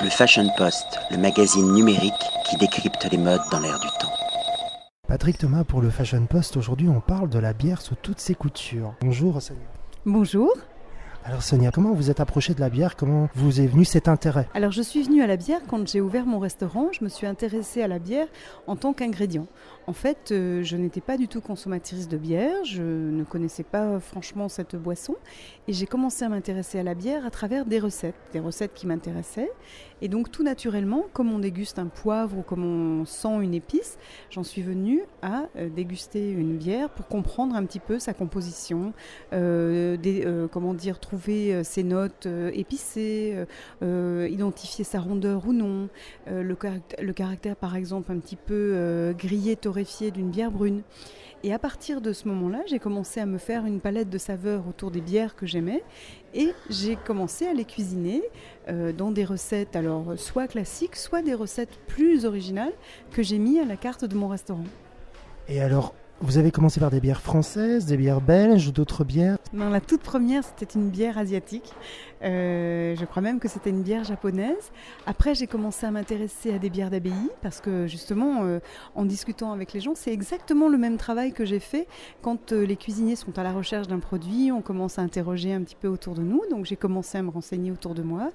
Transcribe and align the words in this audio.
Le 0.00 0.10
Fashion 0.10 0.48
Post, 0.56 1.00
le 1.10 1.16
magazine 1.16 1.72
numérique 1.72 2.12
qui 2.48 2.56
décrypte 2.56 3.08
les 3.10 3.18
modes 3.18 3.40
dans 3.50 3.58
l'air 3.58 3.80
du 3.80 3.88
temps. 3.98 4.12
Patrick 5.08 5.38
Thomas 5.38 5.64
pour 5.64 5.80
le 5.80 5.90
Fashion 5.90 6.24
Post. 6.26 6.56
Aujourd'hui, 6.56 6.88
on 6.88 7.00
parle 7.00 7.28
de 7.28 7.40
la 7.40 7.52
bière 7.52 7.80
sous 7.80 7.96
toutes 7.96 8.20
ses 8.20 8.36
coutures. 8.36 8.94
Bonjour 9.00 9.42
Sonia. 9.42 9.60
Bonjour. 10.06 10.52
Alors 11.28 11.42
Sonia, 11.42 11.70
comment 11.70 11.92
vous 11.92 12.10
êtes 12.10 12.20
approchée 12.20 12.54
de 12.54 12.60
la 12.60 12.70
bière? 12.70 12.96
Comment 12.96 13.28
vous 13.34 13.60
est 13.60 13.66
venu 13.66 13.84
cet 13.84 14.08
intérêt? 14.08 14.48
Alors 14.54 14.72
je 14.72 14.80
suis 14.80 15.02
venue 15.02 15.20
à 15.20 15.26
la 15.26 15.36
bière 15.36 15.60
quand 15.68 15.86
j'ai 15.86 16.00
ouvert 16.00 16.24
mon 16.24 16.38
restaurant. 16.38 16.88
Je 16.90 17.04
me 17.04 17.10
suis 17.10 17.26
intéressée 17.26 17.82
à 17.82 17.86
la 17.86 17.98
bière 17.98 18.28
en 18.66 18.76
tant 18.76 18.94
qu'ingrédient. 18.94 19.46
En 19.86 19.92
fait, 19.92 20.32
euh, 20.32 20.62
je 20.62 20.76
n'étais 20.78 21.02
pas 21.02 21.18
du 21.18 21.28
tout 21.28 21.42
consommatrice 21.42 22.08
de 22.08 22.16
bière, 22.16 22.64
je 22.64 22.82
ne 22.82 23.24
connaissais 23.24 23.62
pas 23.62 24.00
franchement 24.00 24.48
cette 24.48 24.74
boisson 24.74 25.16
et 25.66 25.74
j'ai 25.74 25.86
commencé 25.86 26.24
à 26.24 26.30
m'intéresser 26.30 26.78
à 26.78 26.82
la 26.82 26.94
bière 26.94 27.26
à 27.26 27.30
travers 27.30 27.66
des 27.66 27.78
recettes, 27.78 28.14
des 28.32 28.40
recettes 28.40 28.72
qui 28.72 28.86
m'intéressaient. 28.86 29.50
Et 30.00 30.08
donc 30.08 30.30
tout 30.30 30.44
naturellement, 30.44 31.04
comme 31.12 31.30
on 31.30 31.40
déguste 31.40 31.78
un 31.78 31.88
poivre 31.88 32.38
ou 32.38 32.42
comme 32.42 32.64
on 32.64 33.04
sent 33.04 33.42
une 33.42 33.52
épice, 33.52 33.98
j'en 34.30 34.44
suis 34.44 34.62
venue 34.62 35.02
à 35.20 35.44
euh, 35.56 35.68
déguster 35.68 36.30
une 36.30 36.56
bière 36.56 36.88
pour 36.88 37.06
comprendre 37.06 37.54
un 37.54 37.64
petit 37.66 37.80
peu 37.80 37.98
sa 37.98 38.14
composition, 38.14 38.94
euh, 39.34 40.48
comment 40.52 40.72
dire, 40.72 40.98
trouver 41.00 41.17
ses 41.64 41.82
notes 41.82 42.26
épicées, 42.52 43.44
identifier 43.82 44.84
sa 44.84 45.00
rondeur 45.00 45.46
ou 45.46 45.52
non, 45.52 45.88
le, 46.26 46.54
caractère, 47.12 47.56
par 47.56 47.76
exemple 47.76 48.12
un 48.12 48.18
petit 48.18 48.36
peu 48.36 49.14
grillé, 49.18 49.56
torréfié 49.56 50.10
d'une 50.10 50.30
bière 50.30 50.50
brune. 50.50 50.82
Et 51.44 51.52
à 51.52 51.58
partir 51.58 52.00
de 52.00 52.12
ce 52.12 52.26
moment-là, 52.26 52.62
j'ai 52.66 52.80
commencé 52.80 53.20
à 53.20 53.26
me 53.26 53.38
faire 53.38 53.64
une 53.64 53.80
palette 53.80 54.10
de 54.10 54.18
saveurs 54.18 54.66
autour 54.68 54.90
des 54.90 55.00
bières 55.00 55.36
que 55.36 55.46
j'aimais 55.46 55.84
et 56.34 56.52
j'ai 56.68 56.96
commencé 56.96 57.46
à 57.46 57.54
les 57.54 57.64
cuisiner 57.64 58.22
euh, 58.68 58.92
dans 58.92 59.12
des 59.12 59.24
recettes, 59.24 59.76
alors 59.76 60.18
soit 60.18 60.48
classiques, 60.48 60.96
soit 60.96 61.22
des 61.22 61.34
recettes 61.34 61.78
plus 61.86 62.26
originales 62.26 62.72
que 63.12 63.22
j'ai 63.22 63.38
mis 63.38 63.60
à 63.60 63.64
la 63.64 63.76
carte 63.76 64.04
de 64.04 64.16
mon 64.16 64.26
restaurant. 64.26 64.64
Et 65.48 65.60
alors, 65.60 65.94
vous 66.20 66.38
avez 66.38 66.50
commencé 66.50 66.80
par 66.80 66.90
des 66.90 67.00
bières 67.00 67.20
françaises, 67.20 67.86
des 67.86 67.96
bières 67.96 68.20
belges, 68.20 68.72
d'autres 68.72 69.04
bières 69.04 69.38
Non, 69.52 69.70
la 69.70 69.80
toute 69.80 70.02
première, 70.02 70.42
c'était 70.44 70.78
une 70.78 70.90
bière 70.90 71.16
asiatique. 71.16 71.72
Euh, 72.22 72.96
je 72.96 73.04
crois 73.04 73.22
même 73.22 73.38
que 73.38 73.48
c'était 73.48 73.70
une 73.70 73.82
bière 73.82 74.04
japonaise. 74.04 74.72
Après, 75.06 75.34
j'ai 75.34 75.46
commencé 75.46 75.86
à 75.86 75.90
m'intéresser 75.90 76.52
à 76.52 76.58
des 76.58 76.70
bières 76.70 76.90
d'abbaye 76.90 77.30
parce 77.42 77.60
que 77.60 77.86
justement, 77.86 78.44
euh, 78.44 78.58
en 78.94 79.04
discutant 79.04 79.52
avec 79.52 79.72
les 79.72 79.80
gens, 79.80 79.94
c'est 79.94 80.12
exactement 80.12 80.68
le 80.68 80.78
même 80.78 80.96
travail 80.96 81.32
que 81.32 81.44
j'ai 81.44 81.60
fait 81.60 81.86
quand 82.22 82.52
euh, 82.52 82.66
les 82.66 82.76
cuisiniers 82.76 83.16
sont 83.16 83.38
à 83.38 83.42
la 83.42 83.52
recherche 83.52 83.86
d'un 83.86 84.00
produit. 84.00 84.50
On 84.52 84.62
commence 84.62 84.98
à 84.98 85.02
interroger 85.02 85.52
un 85.52 85.62
petit 85.62 85.76
peu 85.76 85.88
autour 85.88 86.14
de 86.14 86.22
nous. 86.22 86.42
Donc, 86.50 86.64
j'ai 86.64 86.76
commencé 86.76 87.18
à 87.18 87.22
me 87.22 87.30
renseigner 87.30 87.70
autour 87.70 87.94
de 87.94 88.02
moi. 88.02 88.30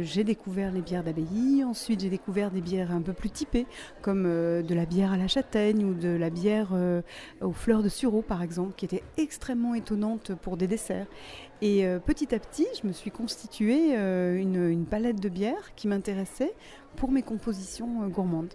j'ai 0.00 0.24
découvert 0.24 0.72
les 0.72 0.80
bières 0.80 1.04
d'abbaye. 1.04 1.64
Ensuite, 1.64 2.00
j'ai 2.00 2.10
découvert 2.10 2.50
des 2.50 2.60
bières 2.60 2.92
un 2.92 3.00
peu 3.00 3.12
plus 3.12 3.30
typées, 3.30 3.66
comme 4.02 4.24
de 4.24 4.74
la 4.74 4.86
bière 4.86 5.12
à 5.12 5.16
la 5.16 5.28
châtaigne 5.28 5.84
ou 5.84 5.94
de 5.94 6.08
la 6.08 6.30
bière 6.30 6.68
aux 7.40 7.52
fleurs 7.52 7.82
de 7.82 7.88
sureau, 7.88 8.22
par 8.22 8.42
exemple, 8.42 8.74
qui 8.76 8.84
était 8.84 9.02
extrêmement 9.16 9.74
étonnante 9.74 10.32
pour 10.34 10.56
des 10.56 10.66
desserts. 10.66 11.06
Et 11.60 11.84
euh, 11.86 11.98
petit 11.98 12.34
à 12.34 12.38
petit, 12.38 12.66
je 12.80 12.86
me 12.86 12.92
suis 12.92 13.10
constitué 13.10 13.96
euh, 13.96 14.36
une, 14.36 14.86
palette 14.86 15.20
de 15.20 15.28
bières 15.28 15.74
qui 15.74 15.88
m'intéressait 15.88 16.54
pour 16.96 17.10
mes 17.10 17.22
compositions 17.22 18.04
euh, 18.04 18.06
gourmandes. 18.06 18.54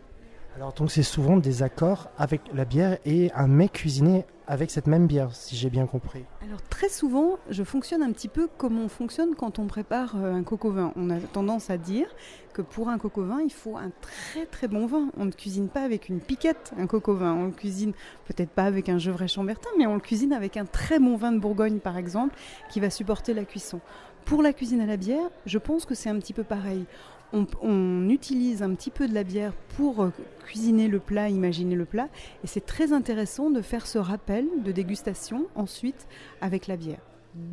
Alors 0.55 0.71
donc 0.73 0.91
c'est 0.91 1.03
souvent 1.03 1.37
des 1.37 1.63
accords 1.63 2.09
avec 2.17 2.41
la 2.53 2.63
bière 2.63 2.99
et 3.05 3.31
un 3.33 3.47
mets 3.47 3.69
cuisiné 3.69 4.25
avec 4.45 4.69
cette 4.69 4.87
même 4.87 5.07
bière, 5.07 5.33
si 5.33 5.55
j'ai 5.55 5.69
bien 5.69 5.87
compris. 5.87 6.25
Alors 6.45 6.61
très 6.63 6.89
souvent, 6.89 7.37
je 7.49 7.63
fonctionne 7.63 8.03
un 8.03 8.11
petit 8.11 8.27
peu 8.27 8.47
comme 8.57 8.77
on 8.79 8.87
fonctionne 8.87 9.35
quand 9.35 9.57
on 9.57 9.65
prépare 9.65 10.15
euh, 10.17 10.33
un 10.33 10.43
coco 10.43 10.69
vin. 10.69 10.91
On 10.95 11.09
a 11.09 11.17
tendance 11.19 11.69
à 11.69 11.77
dire 11.77 12.07
que 12.53 12.61
pour 12.61 12.89
un 12.89 12.99
coco 12.99 13.23
vin, 13.23 13.41
il 13.41 13.51
faut 13.51 13.77
un 13.77 13.91
très 14.01 14.45
très 14.45 14.67
bon 14.67 14.85
vin. 14.85 15.09
On 15.17 15.25
ne 15.25 15.31
cuisine 15.31 15.69
pas 15.69 15.81
avec 15.81 16.09
une 16.09 16.19
piquette 16.19 16.73
un 16.77 16.85
coco 16.85 17.15
vin. 17.15 17.33
On 17.33 17.45
le 17.45 17.51
cuisine 17.51 17.93
peut-être 18.25 18.51
pas 18.51 18.65
avec 18.65 18.89
un 18.89 18.99
Gevrey 18.99 19.27
Chambertin, 19.27 19.69
mais 19.77 19.87
on 19.87 19.95
le 19.95 20.01
cuisine 20.01 20.33
avec 20.33 20.57
un 20.57 20.65
très 20.65 20.99
bon 20.99 21.15
vin 21.15 21.31
de 21.31 21.39
Bourgogne 21.39 21.79
par 21.79 21.97
exemple, 21.97 22.35
qui 22.69 22.79
va 22.79 22.89
supporter 22.89 23.33
la 23.33 23.45
cuisson. 23.45 23.79
Pour 24.25 24.41
la 24.41 24.53
cuisine 24.53 24.79
à 24.81 24.85
la 24.85 24.97
bière, 24.97 25.29
je 25.45 25.57
pense 25.57 25.85
que 25.85 25.95
c'est 25.95 26.09
un 26.09 26.17
petit 26.19 26.33
peu 26.33 26.43
pareil 26.43 26.85
on, 27.33 28.09
utilise 28.09 28.61
un 28.61 28.73
petit 28.75 28.91
peu 28.91 29.07
de 29.07 29.13
la 29.13 29.23
bière 29.23 29.53
pour 29.75 30.03
euh, 30.03 30.09
cuisiner 30.45 30.87
le 30.87 30.99
plat, 30.99 31.29
imaginer 31.29 31.75
le 31.75 31.85
plat. 31.85 32.07
Et 32.43 32.47
c'est 32.47 32.65
très 32.65 32.93
intéressant 32.93 33.49
de 33.49 33.61
faire 33.61 33.87
ce 33.87 33.97
rappel 33.97 34.45
de 34.63 34.71
dégustation 34.71 35.47
ensuite 35.55 36.07
avec 36.41 36.67
la 36.67 36.77
bière. 36.77 37.01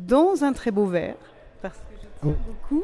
Dans 0.07 0.43
un 0.43 0.53
très 0.53 0.71
beau 0.71 0.85
verre, 0.85 1.17
parce 1.61 1.77
que 1.77 1.95
je 2.01 2.07
tiens 2.21 2.35
oh. 2.35 2.51
beaucoup, 2.51 2.83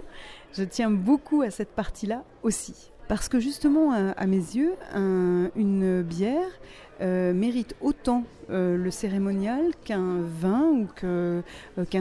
je 0.54 0.64
tiens 0.64 0.90
beaucoup 0.90 1.42
à 1.42 1.52
cette 1.52 1.72
partie-là 1.72 2.24
aussi. 2.42 2.92
Parce 3.08 3.30
que 3.30 3.40
justement, 3.40 3.92
à, 3.94 4.26
mes 4.28 4.38
yeux, 4.38 4.74
une 4.96 6.02
bière 6.02 6.52
euh, 7.00 7.32
mérite 7.32 7.76
autant 7.80 8.24
euh, 8.50 8.76
le 8.76 8.90
cérémonial 8.90 9.72
qu'un 9.86 10.20
vin 10.22 10.64
ou 10.64 10.88
euh, 11.04 11.44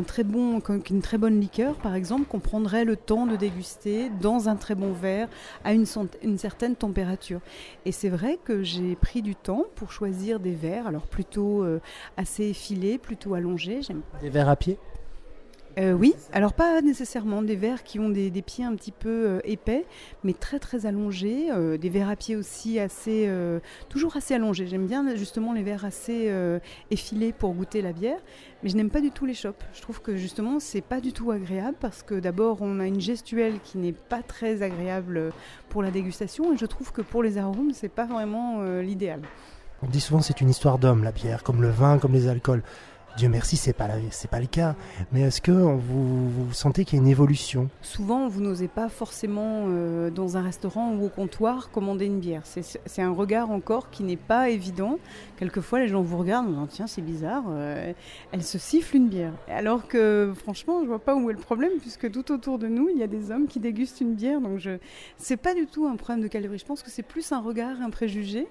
très 0.06 0.24
bon, 0.24 0.60
qu'une 0.60 1.02
très 1.02 1.18
bonne 1.18 1.38
liqueur, 1.38 1.74
par 1.74 1.94
exemple, 1.94 2.24
qu'on 2.24 2.40
prendrait 2.40 2.86
le 2.86 2.96
temps 2.96 3.26
de 3.26 3.36
déguster 3.36 4.10
dans 4.22 4.48
un 4.48 4.56
très 4.56 4.74
bon 4.74 4.92
verre 4.92 5.28
à 5.64 5.74
une, 5.74 5.84
une 6.22 6.38
certaine 6.38 6.76
température. 6.76 7.40
Et 7.84 7.92
c'est 7.92 8.08
vrai 8.08 8.38
que 8.42 8.62
j'ai 8.62 8.96
pris 8.96 9.20
du 9.20 9.34
temps 9.34 9.64
pour 9.74 9.92
choisir 9.92 10.40
des 10.40 10.54
verres, 10.54 10.86
alors 10.86 11.06
plutôt 11.06 11.64
assez 12.16 12.44
effilés, 12.44 12.96
plutôt 12.96 13.34
allongés. 13.34 13.80
Des 14.22 14.30
verres 14.30 14.48
à 14.48 14.56
pied? 14.56 14.78
Euh, 15.78 15.92
oui, 15.92 16.14
alors 16.32 16.54
pas 16.54 16.80
nécessairement 16.80 17.42
des 17.42 17.54
verres 17.54 17.82
qui 17.82 18.00
ont 18.00 18.08
des, 18.08 18.30
pieds 18.40 18.64
un 18.64 18.74
petit 18.74 18.92
peu 18.92 19.26
euh, 19.26 19.40
épais, 19.44 19.84
mais 20.24 20.32
très 20.32 20.58
très 20.58 20.86
allongés, 20.86 21.50
euh, 21.50 21.76
des 21.76 21.90
verres 21.90 22.08
à 22.08 22.16
pied 22.16 22.34
aussi 22.34 22.78
assez, 22.78 23.30
toujours 23.90 24.16
assez 24.16 24.34
allongés. 24.34 24.66
J'aime 24.66 24.86
bien 24.86 25.14
justement 25.16 25.52
les 25.52 25.62
verres 25.62 25.84
assez 25.84 26.32
effilés 26.90 27.32
pour 27.32 27.52
goûter 27.52 27.82
la 27.82 27.92
bière, 27.92 28.18
mais 28.62 28.70
je 28.70 28.76
n'aime 28.76 28.90
pas 28.90 29.02
du 29.02 29.10
tout 29.10 29.26
les 29.26 29.34
chopes. 29.34 29.62
Je 29.74 29.82
trouve 29.82 30.00
que 30.00 30.16
justement 30.16 30.60
c'est 30.60 30.80
pas 30.80 31.00
du 31.00 31.12
tout 31.12 31.30
agréable 31.30 31.76
parce 31.78 32.02
que 32.02 32.14
d'abord 32.14 32.58
on 32.62 32.80
a 32.80 32.86
une 32.86 33.00
gestuelle 33.00 33.60
qui 33.62 33.76
n'est 33.78 33.92
pas 33.92 34.22
très 34.22 34.62
agréable 34.62 35.32
pour 35.68 35.82
la 35.82 35.90
dégustation 35.90 36.54
et 36.54 36.56
je 36.56 36.66
trouve 36.66 36.92
que 36.92 37.02
pour 37.02 37.22
les 37.22 37.36
arômes 37.36 37.72
c'est 37.72 37.90
pas 37.90 38.06
vraiment 38.06 38.62
l'idéal. 38.80 39.20
On 39.82 39.88
dit 39.88 40.00
souvent 40.00 40.22
c'est 40.22 40.40
une 40.40 40.48
histoire 40.48 40.78
d'homme 40.78 41.04
la 41.04 41.12
bière, 41.12 41.42
comme 41.42 41.60
le 41.60 41.68
vin, 41.68 41.98
comme 41.98 42.12
les 42.12 42.28
alcools. 42.28 42.62
Dieu 43.16 43.30
merci, 43.30 43.56
c'est 43.56 43.72
pas 43.72 43.88
c'est 44.10 44.30
pas 44.30 44.40
le 44.40 44.46
cas. 44.46 44.74
Mais 45.10 45.22
est-ce 45.22 45.40
que 45.40 45.50
vous, 45.50 46.52
sentez 46.52 46.84
qu'il 46.84 46.98
y 46.98 47.00
a 47.00 47.02
une 47.02 47.08
évolution? 47.08 47.70
Souvent, 47.80 48.28
vous 48.28 48.42
n'osez 48.42 48.68
pas 48.68 48.90
forcément 48.90 49.64
euh, 49.68 50.10
dans 50.10 50.36
un 50.36 50.42
restaurant 50.42 50.92
ou 50.92 51.06
au 51.06 51.08
comptoir 51.08 51.70
commander 51.70 52.04
une 52.04 52.20
bière. 52.20 52.42
C'est 52.44 53.02
un 53.02 53.12
regard 53.12 53.50
encore 53.50 53.88
qui 53.88 54.02
n'est 54.02 54.18
pas 54.18 54.50
évident. 54.50 54.98
Quelquefois, 55.38 55.80
les 55.80 55.88
gens 55.88 56.02
vous 56.02 56.18
regardent, 56.18 56.48
en 56.48 56.50
disant 56.50 56.66
tiens, 56.66 56.86
c'est 56.86 57.00
bizarre, 57.00 57.44
euh, 57.48 57.94
elle 58.32 58.42
se 58.42 58.58
siffle 58.58 58.96
une 58.96 59.08
bière. 59.08 59.32
Alors 59.48 59.88
que 59.88 60.34
franchement, 60.36 60.82
je 60.82 60.86
vois 60.86 60.98
pas 60.98 61.16
où 61.16 61.30
est 61.30 61.34
le 61.34 61.38
problème 61.38 61.72
puisque 61.80 62.10
tout 62.10 62.30
autour 62.30 62.58
de 62.58 62.66
nous, 62.68 62.90
il 62.90 62.98
y 62.98 63.02
a 63.02 63.06
des 63.06 63.30
hommes 63.30 63.46
qui 63.46 63.60
dégustent 63.60 64.02
une 64.02 64.14
bière. 64.14 64.42
Donc 64.42 64.58
je, 64.58 64.72
c'est 65.16 65.38
pas 65.38 65.54
du 65.54 65.66
tout 65.66 65.86
un 65.86 65.96
problème 65.96 66.22
de 66.22 66.28
calories. 66.28 66.58
Je 66.58 66.66
pense 66.66 66.82
que 66.82 66.90
c'est 66.90 67.02
plus 67.02 67.32
un 67.32 67.40
regard, 67.40 67.80
un 67.80 67.88
préjugé. 67.88 68.46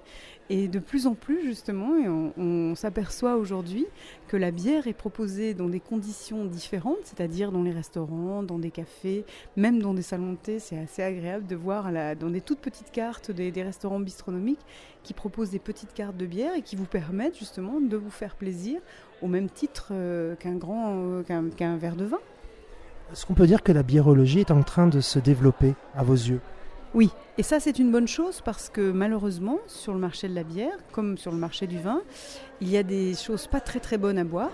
Et 0.48 0.68
de 0.68 0.78
plus 0.78 1.08
en 1.08 1.14
plus, 1.14 1.42
justement, 1.42 1.90
on 2.38 2.74
s'aperçoit 2.76 3.36
aujourd'hui 3.36 3.86
que 4.28 4.36
la 4.36 4.52
bière 4.52 4.86
est 4.86 4.92
proposée 4.92 5.54
dans 5.54 5.68
des 5.68 5.80
conditions 5.80 6.44
différentes, 6.44 6.98
c'est-à-dire 7.02 7.50
dans 7.50 7.64
les 7.64 7.72
restaurants, 7.72 8.44
dans 8.44 8.60
des 8.60 8.70
cafés, 8.70 9.24
même 9.56 9.82
dans 9.82 9.92
des 9.92 10.02
salons 10.02 10.32
de 10.32 10.36
thé. 10.36 10.58
C'est 10.60 10.78
assez 10.78 11.02
agréable 11.02 11.48
de 11.48 11.56
voir 11.56 11.90
dans 12.20 12.30
des 12.30 12.40
toutes 12.40 12.60
petites 12.60 12.92
cartes 12.92 13.32
des, 13.32 13.50
restaurants 13.62 13.98
bistronomiques 13.98 14.64
qui 15.02 15.14
proposent 15.14 15.50
des 15.50 15.58
petites 15.58 15.92
cartes 15.94 16.16
de 16.16 16.26
bière 16.26 16.54
et 16.54 16.62
qui 16.62 16.76
vous 16.76 16.84
permettent 16.84 17.38
justement 17.38 17.80
de 17.80 17.96
vous 17.96 18.10
faire 18.10 18.36
plaisir 18.36 18.80
au 19.22 19.26
même 19.26 19.48
titre 19.48 19.88
euh, 19.90 20.36
qu'un 20.36 20.54
grand 20.54 20.94
euh, 20.94 21.22
qu'un 21.56 21.76
verre 21.76 21.96
de 21.96 22.04
vin. 22.04 22.18
Est-ce 23.12 23.26
qu'on 23.26 23.34
peut 23.34 23.46
dire 23.46 23.62
que 23.62 23.72
la 23.72 23.82
biérologie 23.82 24.40
est 24.40 24.50
en 24.50 24.62
train 24.62 24.86
de 24.86 25.00
se 25.00 25.18
développer 25.18 25.74
à 25.96 26.04
vos 26.04 26.14
yeux? 26.14 26.40
Oui, 26.96 27.10
et 27.36 27.42
ça 27.42 27.60
c'est 27.60 27.78
une 27.78 27.92
bonne 27.92 28.08
chose 28.08 28.40
parce 28.42 28.70
que 28.70 28.90
malheureusement 28.90 29.58
sur 29.66 29.92
le 29.92 29.98
marché 29.98 30.28
de 30.28 30.34
la 30.34 30.44
bière, 30.44 30.78
comme 30.92 31.18
sur 31.18 31.30
le 31.30 31.36
marché 31.36 31.66
du 31.66 31.78
vin, 31.78 32.00
il 32.62 32.70
y 32.70 32.78
a 32.78 32.82
des 32.82 33.12
choses 33.12 33.46
pas 33.48 33.60
très 33.60 33.80
très 33.80 33.98
bonnes 33.98 34.16
à 34.16 34.24
boire. 34.24 34.52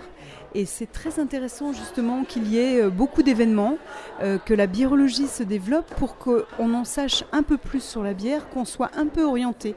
Et 0.53 0.65
c'est 0.65 0.91
très 0.91 1.21
intéressant 1.21 1.71
justement 1.71 2.25
qu'il 2.25 2.47
y 2.47 2.57
ait 2.57 2.81
euh, 2.81 2.89
beaucoup 2.89 3.23
d'événements, 3.23 3.77
euh, 4.21 4.37
que 4.37 4.53
la 4.53 4.67
biérologie 4.67 5.27
se 5.27 5.41
développe 5.41 5.87
pour 5.95 6.17
qu'on 6.17 6.73
en 6.73 6.83
sache 6.83 7.23
un 7.31 7.43
peu 7.43 7.55
plus 7.55 7.81
sur 7.81 8.03
la 8.03 8.13
bière, 8.13 8.49
qu'on 8.49 8.65
soit 8.65 8.91
un 8.97 9.07
peu 9.07 9.23
orienté. 9.23 9.73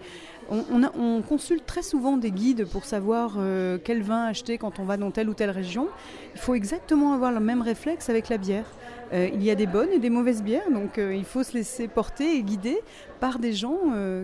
On, 0.51 1.23
consulte 1.23 1.67
très 1.67 1.83
souvent 1.83 2.17
des 2.17 2.31
guides 2.31 2.67
pour 2.67 2.85
savoir 2.85 3.37
euh, 3.39 3.79
quel 3.83 4.03
vin 4.03 4.27
acheter 4.27 4.59
quand 4.59 4.79
on 4.79 4.85
va 4.85 4.97
dans 4.97 5.11
telle 5.11 5.29
ou 5.29 5.35
telle 5.35 5.51
région. 5.51 5.89
Il 6.35 6.41
faut 6.41 6.55
exactement 6.55 7.15
avoir 7.15 7.33
le 7.33 7.41
même 7.41 7.63
réflexe 7.63 8.09
avec 8.09 8.29
la 8.29 8.39
bière. 8.39 8.67
Euh, 9.13 9.29
il 9.33 9.43
y 9.43 9.51
a 9.51 9.55
des 9.55 9.67
bonnes 9.67 9.91
et 9.93 9.99
des 9.99 10.11
mauvaises 10.11 10.43
bières, 10.43 10.71
donc 10.71 10.99
euh, 10.99 11.15
il 11.15 11.25
faut 11.25 11.43
se 11.43 11.55
laisser 11.55 11.89
porter 11.89 12.37
et 12.37 12.43
guider 12.43 12.79
par 13.21 13.39
des 13.39 13.53
gens 13.53 13.79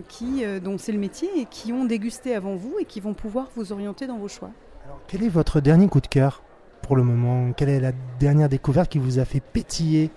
qui, 0.07 0.43
dont 0.63 0.77
c'est 0.77 0.91
le 0.91 0.99
métier 0.99 1.29
et 1.35 1.45
qui 1.45 1.73
ont 1.73 1.85
dégusté 1.85 2.35
avant 2.35 2.55
vous 2.55 2.75
et 2.79 2.85
qui 2.85 2.99
vont 2.99 3.13
pouvoir 3.13 3.49
vous 3.55 3.71
orienter 3.71 4.07
dans 4.07 4.17
vos 4.17 4.27
choix. 4.27 4.51
Quel 5.07 5.23
est 5.23 5.29
votre 5.29 5.61
dernier 5.61 5.87
coup 5.87 5.99
de 5.99 6.07
cœur 6.07 6.43
pour 6.83 6.95
le 6.95 7.03
moment? 7.03 7.53
Quelle 7.53 7.69
est 7.69 7.79
la 7.79 7.91
dernière 8.19 8.49
découverte 8.49 8.91
qui 8.91 8.99
vous 8.99 9.17
a 9.19 9.25
fait 9.25 9.39
pétiller 9.39 10.11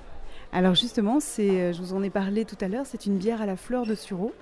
Alors 0.56 0.74
justement, 0.74 1.20
c'est, 1.20 1.74
je 1.74 1.82
vous 1.82 1.92
en 1.92 2.02
ai 2.02 2.08
parlé 2.08 2.46
tout 2.46 2.56
à 2.62 2.68
l'heure, 2.68 2.86
c'est 2.86 3.04
une 3.04 3.18
bière 3.18 3.42
à 3.42 3.46
la 3.46 3.56
fleur 3.56 3.84
de 3.84 3.94
sureau 3.94 4.32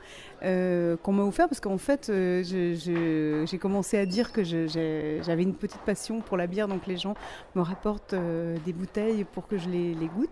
euh, 0.45 0.97
qu'on 0.97 1.13
m'a 1.13 1.25
offert 1.25 1.49
parce 1.49 1.59
qu'en 1.59 1.77
fait, 1.77 2.09
euh, 2.09 2.45
j'ai 2.45 3.59
commencé 3.59 3.99
à 3.99 4.07
dire 4.07 4.31
que 4.31 4.45
j'avais 4.45 5.43
une 5.43 5.57
petite 5.57 5.81
passion 5.81 6.21
pour 6.21 6.37
la 6.37 6.47
bière, 6.47 6.69
donc 6.69 6.87
les 6.87 6.99
gens 6.99 7.15
me 7.57 7.63
rapportent 7.63 8.13
euh, 8.13 8.57
des 8.65 8.73
bouteilles 8.73 9.25
pour 9.25 9.49
que 9.49 9.59
je 9.59 9.69
les, 9.69 10.09
goûte. 10.15 10.31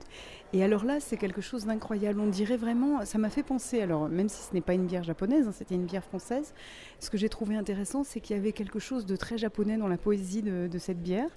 Et 0.52 0.62
alors 0.62 0.84
là, 0.84 1.00
c'est 1.00 1.16
quelque 1.16 1.40
chose 1.40 1.64
d'incroyable. 1.64 2.20
On 2.20 2.28
dirait 2.28 2.58
vraiment, 2.58 3.04
ça 3.04 3.18
m'a 3.18 3.30
fait 3.30 3.42
penser, 3.42 3.80
alors 3.80 4.08
même 4.08 4.28
si 4.28 4.40
ce 4.40 4.54
n'est 4.54 4.60
pas 4.60 4.74
une 4.74 4.86
bière 4.86 5.02
japonaise, 5.02 5.48
hein, 5.48 5.52
c'était 5.52 5.74
une 5.74 5.86
bière 5.86 6.04
française, 6.04 6.54
ce 7.00 7.10
que 7.10 7.16
j'ai 7.16 7.28
trouvé 7.28 7.56
intéressant, 7.56 8.04
c'est 8.04 8.20
qu'il 8.20 8.36
y 8.36 8.38
avait 8.38 8.52
quelque 8.52 8.78
chose 8.78 9.04
de 9.04 9.16
très 9.16 9.36
japonais 9.36 9.78
dans 9.78 9.88
la 9.88 9.98
poésie 9.98 10.42
de 10.42 10.78
cette 10.78 11.02
bière 11.02 11.30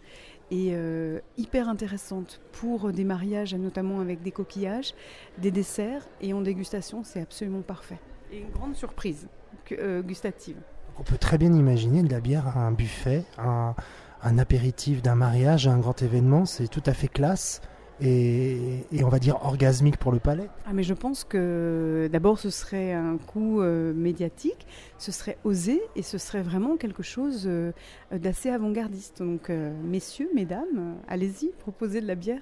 et 0.51 0.71
euh, 0.73 1.19
hyper 1.37 1.69
intéressante 1.69 2.39
pour 2.51 2.91
des 2.91 3.03
mariages, 3.03 3.55
notamment 3.55 3.99
avec 3.99 4.21
des 4.21 4.31
coquillages, 4.31 4.93
des 5.37 5.51
desserts, 5.51 6.07
et 6.21 6.33
en 6.33 6.41
dégustation, 6.41 7.03
c'est 7.03 7.21
absolument 7.21 7.61
parfait. 7.61 7.99
Et 8.31 8.39
une 8.39 8.51
grande 8.51 8.75
surprise 8.75 9.27
euh, 9.71 10.01
gustative. 10.01 10.57
On 10.99 11.03
peut 11.03 11.17
très 11.17 11.37
bien 11.37 11.53
imaginer 11.53 12.03
de 12.03 12.11
la 12.11 12.21
bière 12.21 12.57
à 12.57 12.61
un 12.61 12.71
buffet, 12.71 13.23
un, 13.37 13.75
un 14.21 14.37
apéritif 14.37 15.01
d'un 15.01 15.15
mariage, 15.15 15.67
un 15.67 15.79
grand 15.79 16.01
événement, 16.01 16.45
c'est 16.45 16.67
tout 16.67 16.83
à 16.85 16.93
fait 16.93 17.07
classe 17.07 17.61
et, 18.01 18.83
on 19.03 19.09
va 19.09 19.19
dire 19.19 19.37
orgasmique 19.43 19.97
pour 19.97 20.11
le 20.11 20.19
palais 20.19 20.49
ah 20.65 20.73
mais 20.73 20.83
Je 20.83 20.93
pense 20.93 21.23
que 21.23 22.09
d'abord 22.11 22.39
ce 22.39 22.49
serait 22.49 22.93
un 22.93 23.17
coup 23.17 23.61
euh, 23.61 23.93
médiatique, 23.93 24.67
ce 24.97 25.11
serait 25.11 25.37
osé 25.43 25.81
et 25.95 26.01
ce 26.01 26.17
serait 26.17 26.41
vraiment 26.41 26.77
quelque 26.77 27.03
chose 27.03 27.43
euh, 27.45 27.71
d'assez 28.11 28.49
avant-gardiste. 28.49 29.19
Donc 29.19 29.49
euh, 29.49 29.71
messieurs, 29.83 30.29
mesdames, 30.35 30.95
allez-y, 31.07 31.51
proposez 31.59 32.01
de 32.01 32.07
la 32.07 32.15
bière. 32.15 32.41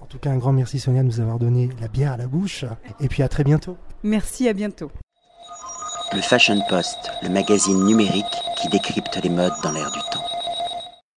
En 0.00 0.06
tout 0.06 0.18
cas, 0.18 0.30
un 0.30 0.38
grand 0.38 0.52
merci 0.52 0.80
Sonia 0.80 1.02
de 1.02 1.06
nous 1.06 1.20
avoir 1.20 1.38
donné 1.38 1.70
la 1.80 1.86
bière 1.86 2.12
à 2.12 2.16
la 2.16 2.26
bouche 2.26 2.64
et 2.98 3.06
puis 3.06 3.22
à 3.22 3.28
très 3.28 3.44
bientôt. 3.44 3.76
Merci, 4.02 4.48
à 4.48 4.52
bientôt. 4.52 4.90
Le 6.12 6.20
Fashion 6.20 6.60
Post, 6.68 7.10
le 7.22 7.28
magazine 7.28 7.84
numérique 7.84 8.24
qui 8.60 8.68
décrypte 8.68 9.18
les 9.22 9.30
modes 9.30 9.52
dans 9.62 9.70
l'air 9.70 9.90
du 9.92 10.00
temps. 10.10 10.31